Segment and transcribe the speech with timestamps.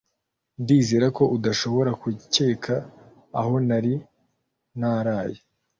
[0.61, 2.75] Ndizera ko udashobora gukeka
[3.39, 3.93] aho nari
[4.79, 5.39] naraye